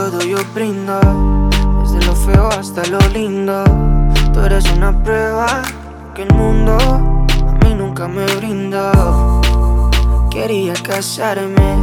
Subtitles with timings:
[0.00, 0.98] todo yo brindo.
[1.82, 3.64] Desde lo feo hasta lo lindo.
[4.32, 5.60] Tú eres una prueba
[6.14, 9.10] que el mundo a mí nunca me brindó.
[10.30, 11.76] Quería casarme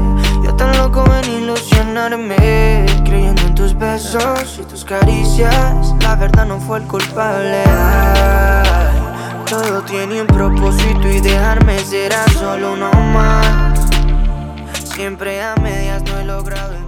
[0.43, 2.85] Yo tan loco en ilusionarme.
[3.05, 7.63] Creyendo en tus besos y tus caricias La verdad no fue el culpable.
[9.47, 13.79] Todo tiene un propósito y dejarme será solo uno más.
[14.95, 16.86] Siempre a medias no he logrado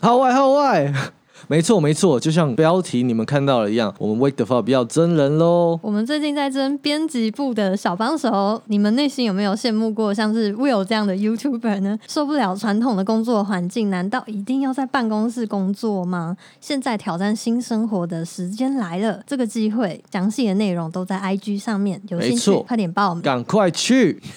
[0.00, 0.92] 号外号外，
[1.48, 5.78] 没错没错，就像标题你们看到了一样，我们 Wake the Fuck 要真人喽。
[5.82, 11.98] 我们最近在争编辑部的小帮手，你们内心有没有羡慕过像是 Will 这样的 YouTuber 呢？
[12.08, 16.36] 受不了传统的工作环境，难道一定要在办公室工作吗？
[16.60, 23.22] 现在挑战新生活的时间来了，这个机会，详细的内容都在 IG 上面，有兴趣快点报名。
[23.22, 24.20] 赶快去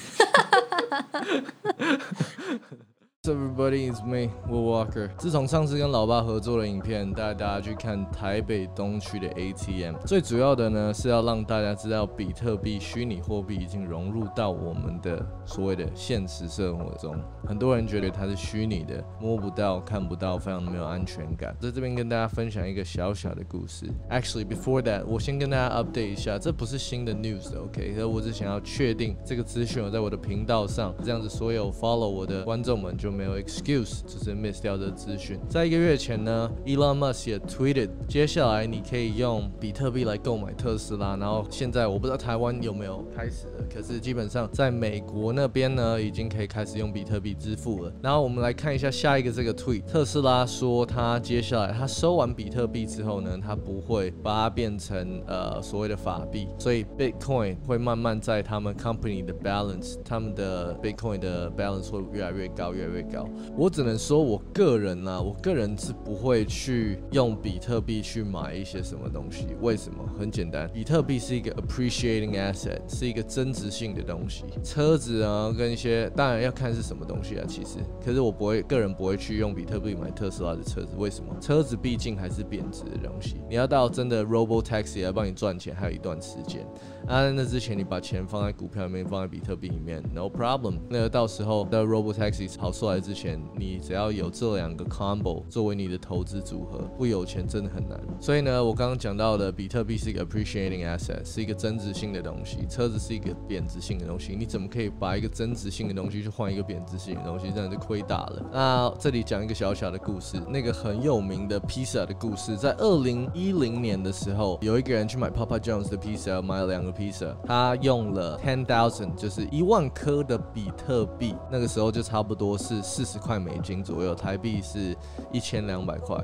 [3.29, 5.09] ！Everybody is me, Will Walker。
[5.17, 17.15] 自从上次跟老爸合作的影片，带大家去看台北东区的 ATM，最主要的呢是要让大家知道，比特币虚拟货币已经融入到我们的所谓的现实生活中。
[17.47, 21.55] 很多人觉得它是虚拟的，摸不到、看不到，非常没有安全感。
[21.59, 23.85] 在这边跟大家分享一个小小的故事。
[24.09, 27.93] Actually, before that，我先跟大家 update 一下，这不是新的 news 的，OK？
[27.95, 35.37] 可我只想要确定这个资讯有在我的频道上，这样子所有 follow 我的观众们就没有 excuse，就是 miss 掉的资讯。
[35.49, 41.17] 在一个月前呢，Elon Musk 也 tweeted，接下来你可以用比特币来购买特斯拉。
[41.17, 47.91] 然后现在我不知道台湾有没有开始了，可是基本上在美国那边呢，已经可以开始用比特币支付了。
[48.01, 63.27] 然后我们来看一下下一个这个 tweet，特斯拉说他接下来他收完比特币之后呢，他不会把它变成呃所谓的法币，所以 Bitcoin 会慢慢在他们 company 的 balance，他们的 Bitcoin 的 balance 会越来越高，越来越高。
[63.57, 69.47] 我只能说我个人啊，我个人是不会去用比特币去买一些什么东西。
[69.61, 70.03] 为什么？
[70.17, 74.43] 很简单，比特币是一个 appreciating asset，是一个增值性的东西。
[74.63, 80.89] 车子啊，跟一些当然要看是什么东西啊，其实，可是我不会，个人不会去用比特币买特斯拉的车子。
[80.97, 81.35] 为什么？
[81.39, 86.65] 车子毕竟还是贬值的东西，你要到真的 Robo Taxi 来帮你赚钱，还有一段时间。
[87.07, 90.77] 啊，那之前你把钱放在股票里面，放在比特币里面，no problem。
[90.89, 97.99] 那个到时候的 Robo Taxi 跑出来之前，你只要有这两个 combo 作为你的投资组合，不有钱真的很难。
[98.19, 104.35] 所以呢，我刚刚讲到的，比特币是一个 appreciating asset，是一个增值性的东西，车子是一个贬值性的东西。
[104.35, 107.49] 你怎么可以把一个增值性的东西去换一个贬值性的东西？
[107.53, 108.45] 这样就亏大了。
[108.53, 124.95] 那这里讲一个小小的故事，那个很有名的披萨的故事，在二零一零年的时候，有一个人去买 Papa John's 的披萨，买了两个披萨，他用了 ten thousand，就是一万颗的比特币，那个时候就差不多是四十块美金左右，台币是
[125.31, 126.17] 一千两百块。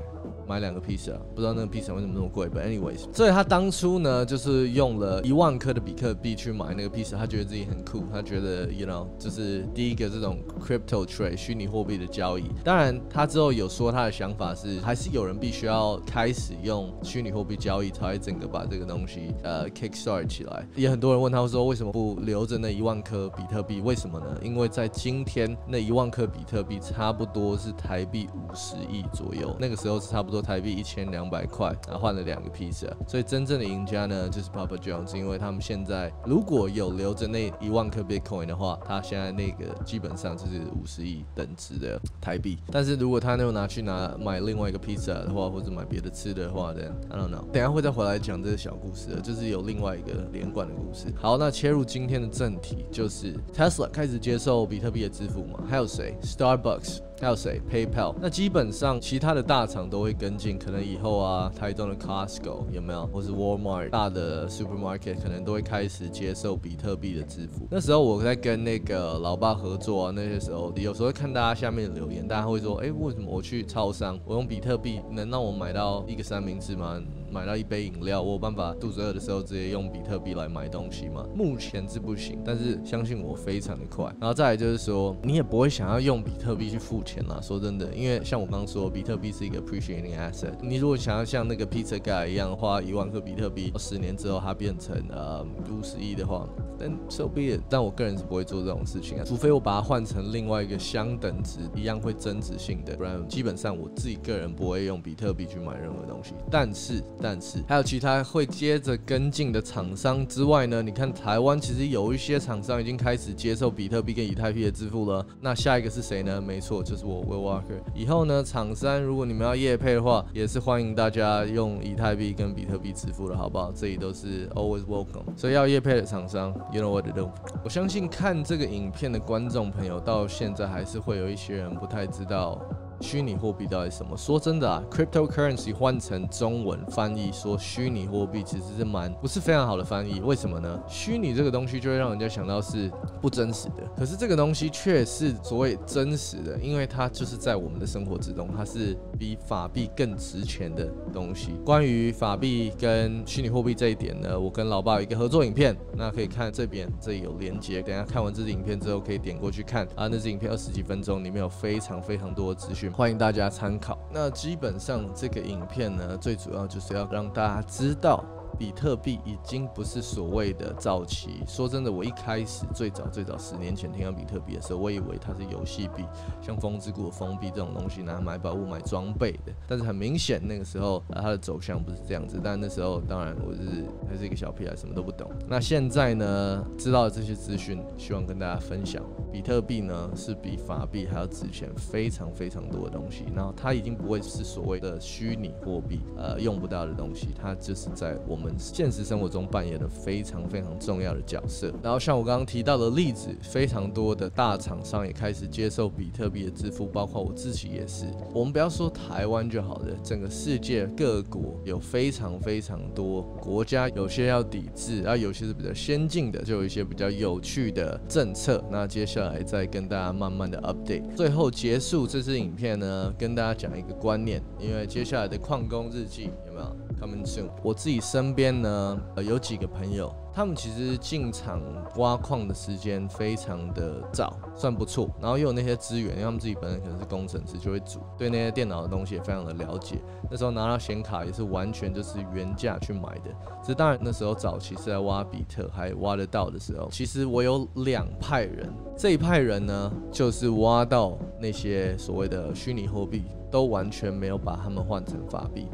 [0.48, 12.44] 买两个披萨，不知道那个披萨为什么那么贵，but anyways，所以他当初呢，就是用了一万颗的比特币去买那个披萨，他觉得自己很酷，他觉得 you know，就是第一个这种 crypto trade 虚拟货币的交易。
[12.62, 20.55] 当然，他之后有说他的想法是，还是有人必须要开始用虚拟货币交易，才会整个把这个东西呃 kickstart 起来。
[20.74, 23.80] 也很多人问他说，为什么不留着那一万颗比特币？
[23.80, 24.26] 为什么呢？
[24.42, 30.36] 因为在今天那一万颗比特币差不多是台币五十亿左右，那个时候是差不多。
[30.46, 42.58] 台币一千两百块，然后换了两个披萨，所以真正的赢家呢就是 Papa John's，因为他们现在如果有留着那一万颗 Bitcoin 的话，他现在那个基本上就是五十亿等值的台币。
[42.70, 47.50] 但是如果他又拿去拿买另外一个披萨的话，或者买别的吃的话，，Then I don't know。
[47.50, 51.12] 等下会再回来讲这个小故事，就是有另外一个连贯的故事。
[51.16, 55.60] 好，那切入今天的正题，就是 Tesla 开始接受比特币的支付嘛？
[55.68, 57.00] 还有谁？Starbucks。
[57.18, 58.14] 还有谁？PayPal。
[58.20, 67.66] 那基本上其他的大厂都会跟进，可能以后啊，台中的 Costco 有没有，或是 Walmart 大的 supermarket 可能都会开始接受比特币的支付。
[67.70, 77.00] 那时候我在跟那个老爸合作啊，那些时候有时候会看大家下面的留言，大家会说，哎，为什么我去超商，我用比特币能让我买到一个三明治吗？
[77.36, 81.22] 买到一杯饮料，我有办法肚子饿的时候直接用比特币来买东西吗？
[81.34, 84.06] 目前是不行，但是相信我非常的快。
[84.18, 87.38] 然后再来就是说，你也不会想要用比特币去付钱啦。
[87.42, 90.54] 说真的，因为像我刚刚说，比特币是一个 appreciating asset。
[90.62, 96.48] 你如果想要像那个 pizza guy 一样花一万个比特币，十年之后它变成呃五十亿的话，
[96.78, 97.60] 但 so be it。
[97.68, 106.32] 但我个人是不会做这种事情啊，除非我把它换成另外一个相等值一样会增值性的，不然基本上我自己个人不会用比特币去买任何东西。
[106.50, 107.04] 但是。
[107.28, 115.26] 但是还有其他会接着跟进的厂商之外呢，你看台湾其实有一些厂商已经开始接受比特币跟以太币的支付了。
[115.40, 116.40] 那下一个是谁呢？
[116.40, 117.82] 没错，就是我 Will Walker。
[117.96, 123.72] 以后呢，厂商如果你们要业配的话，也是欢迎大家用以太币跟比特币支付的好不好？
[123.72, 125.24] 这里都是 always welcome。
[125.36, 127.28] 所以要业配的厂商，you know what to do。
[127.64, 132.60] 我相信看这个影片的观众朋友到现在还是会有一些人不太知道。
[133.00, 134.16] 虚拟货币到底什么？
[134.16, 140.20] 说真的啊，cryptocurrency 换成中文翻译说虚拟货币其实是蛮不是非常好的翻译。
[140.20, 140.80] 为什么呢？
[140.88, 142.90] 虚拟这个东西就会让人家想到是
[143.20, 151.52] 不真实的，可是这个东西却是所谓真实的，因为它就是在我们的生活之中，它是比法币更值钱的东西。
[151.64, 157.82] 关于法币跟虚拟货币这一点呢，我跟老爸有一个合作影片，那可以看这边，这里有连接。
[157.82, 160.08] 等下看完这支影片之后，可以点过去看啊。
[160.08, 162.85] 那支影片二十几分钟，里面有非常非常多的资讯。
[162.88, 163.98] 欢迎大家参考。
[164.12, 168.24] 那基本上这个影片呢，最主要就是要让大家知道。
[168.58, 171.42] 比特币已经不是所谓的早期。
[171.46, 176.04] 说真的，我一开始最早最早十年前听到比特币的时候，我以为它是游戏币，
[176.40, 179.52] 像风之谷的封币这种东西，拿来买宝物、买装备的。
[179.68, 182.40] 但是很明显，那个时候，它的走向不是这样子。
[182.42, 185.30] 但那时候，当然我是还是一个小屁孩，什么都不懂。
[185.46, 189.02] 那现在呢，知道这些资讯，希望跟大家分享。
[189.30, 193.24] 比特币呢，是比法币还要值钱非常非常多的东西。
[193.34, 197.28] 然后它已经不会是所谓的虚拟货币，呃，用不到的东西。
[197.38, 198.45] 它就是在我们。
[198.58, 201.72] 现实生活中扮演了非常非常重要的角色。
[201.82, 208.04] 然后像我刚刚提到的例子，非常多的大厂商也开始接受比特币的支付，包括我自己也是。
[208.34, 218.62] 我们不要说台湾就好了，整个世界各国有非常非常多国家，有些要抵制，啊有些是比较先进的，就有一些比较有趣的政策。
[218.70, 221.14] 那接下来再跟大家慢慢的 update。
[221.14, 227.48] 最后结束这支影片呢，跟大家讲一个观念，因为接下来的矿工日记有没有？Coming soon。
[227.62, 231.60] 我自己身边呢，呃，有几个朋友，他们其实进场
[231.96, 235.10] 挖矿的时间非常的早，算不错。
[235.20, 240.00] 然后又有那些资源，因为他们自己本身可能是工程师，就会组，对那些电脑的东西也非常的了解。
[240.30, 243.30] 那时候拿到显卡也是完全就是原价去买的。
[243.62, 255.68] 只是当然那时候早期是在挖比特还挖得到的时候，其实我有两派人，这一派人呢，就是挖到那些所谓的虚拟货币，都完全没有把他们换成法币。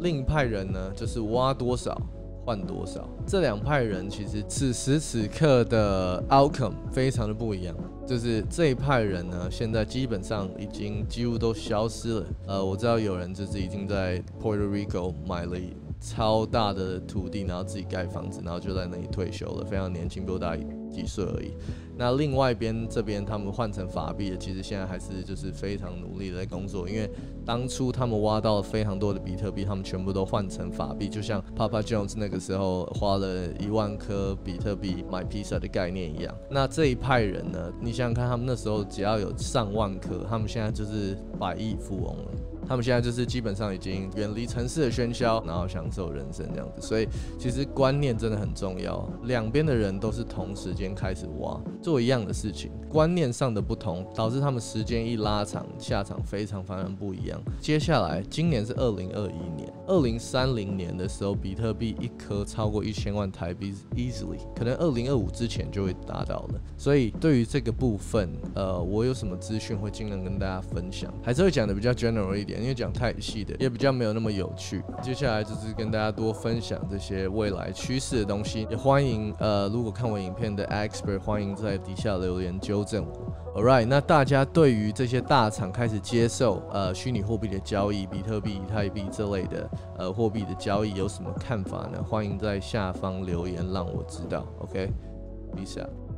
[0.00, 2.00] 另一派人呢，就是挖多少
[2.44, 3.08] 换多少。
[3.26, 7.74] 这两派人其实此时此刻的 outcome 非常的不一样。
[8.06, 12.26] 就是这一派人呢，现在基本上已经几乎都消失了。
[12.46, 15.58] 呃，我知道有人就是已经在 Puerto Rico 买了
[16.04, 21.54] 超大的土地，然后自己盖房子，然后就在那里退休了，非常年轻，比我大几岁而已。
[21.96, 27.08] 那另外一边这边他们换成法币的，其实现在还是就是非常努力的在工作，因为
[27.46, 36.34] 当初他们挖到了非常多的比特币，他们全部都换成法币，就像 Papa Jones 那个时候花了一万颗比特币买披萨的概念一样。
[36.50, 42.30] 那这一派人呢，你想想看，他们那时候只要有上万颗，他们现在就是百亿富翁了。
[42.66, 46.80] 他们现在就是基本上已经远离城市的喧嚣，然后享受人生这样子。
[46.80, 47.08] 所以
[47.38, 49.08] 其实观念真的很重要。
[49.24, 57.40] 两边的人都是同时间开始挖，做一样的事情，观念上的不同导致他们时间一拉长，下场非常非常不一样。
[57.60, 66.60] 接下来今年是二零二一年，二零三零年的时候，比特币一颗超过一千万台币，easily 可能二零二五之前就会达到了。
[66.78, 72.53] 所以对于这个部分，呃，我有什么资讯会尽量跟大家分享，还是会讲的比较 general 一点。
[72.60, 74.82] 因为讲太细的也比较没有那么有趣。
[75.02, 78.66] 接下来就是跟大家多分享这些未来趋势的东西。
[78.70, 83.60] 也欢迎呃，如果看我影片的 expert，欢迎在底下留言纠正我。
[83.60, 92.02] All right，那大家对于这些大厂开始接受呃虚拟货币的交易，比特币、以太币这类的呃货币的交易有什么看法呢？
[92.02, 94.44] 欢迎在下方留言让我知道。
[94.58, 96.13] OK，peace out。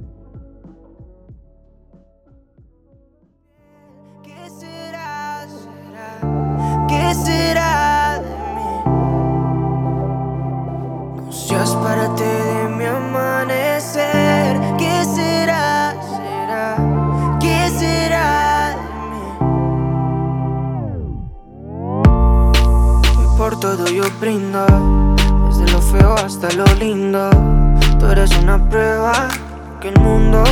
[23.66, 24.64] Todo yo brindo,
[25.48, 27.30] desde lo feo hasta lo lindo.
[27.98, 29.26] Tú eres una prueba
[29.80, 30.44] que el mundo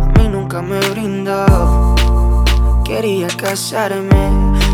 [0.00, 2.36] a mí nunca me brindó.
[2.84, 4.30] Quería casarme,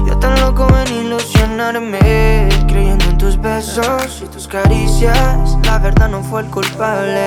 [0.07, 5.57] yo tan loco en ilusionarme, creyendo en tus besos y tus caricias.
[5.65, 7.25] La verdad no fue el culpable.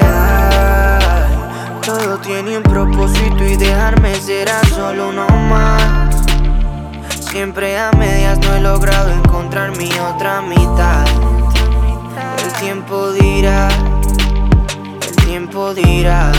[1.83, 6.12] todo tiene un propósito y dejarme será solo uno más.
[7.34, 11.04] Siempre a medias no he logrado encontrar mi otra mitad.
[12.60, 13.70] tiempo dirá,
[15.02, 16.32] el tiempo dirá.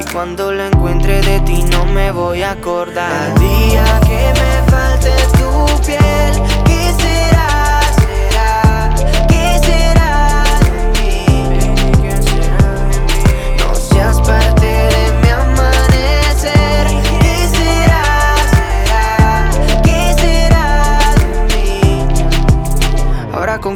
[0.00, 3.32] Y cuando lo encuentre de ti no me voy a acordar.
[3.32, 6.47] El día que me falte tu piel,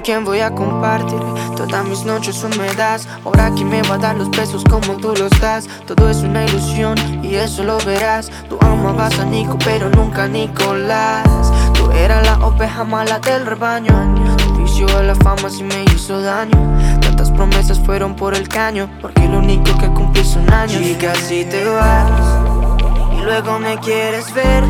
[0.03, 1.21] quién voy a compartir
[1.57, 3.07] todas mis noches húmedas.
[3.25, 5.69] Ahora quién me va a dar los besos como tú los das.
[5.87, 8.31] Todo es una ilusión y eso lo verás.
[8.49, 11.25] Tú amabas a Nico, pero nunca a Nicolás.
[11.75, 13.93] Tú eras la oveja mala del rebaño.
[14.39, 17.01] Tu vicio de la fama sí me hizo daño.
[17.01, 18.91] Tantas promesas fueron por el caño.
[19.01, 20.83] Porque lo único que cumplí son años.
[20.83, 22.11] Chica, si te vas
[23.17, 24.65] y luego me quieres ver.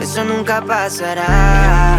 [0.00, 1.91] Eso nunca pasará.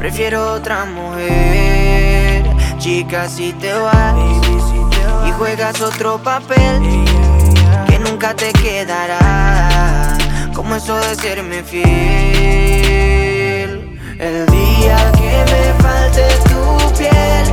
[0.00, 2.42] Prefiero otra mujer.
[2.78, 4.16] Chica, si te vas
[5.28, 6.80] y juegas otro papel
[7.86, 10.16] que nunca te quedará.
[10.54, 11.90] Como eso de serme fiel.
[14.18, 16.64] El día que me falte tu
[16.98, 17.44] piel,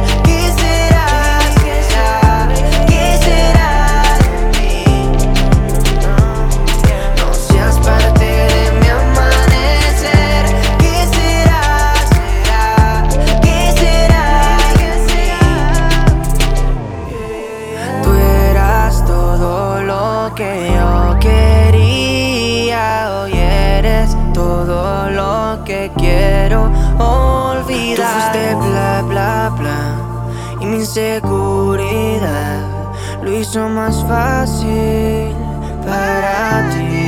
[34.47, 35.35] fácil
[35.83, 37.06] para ti.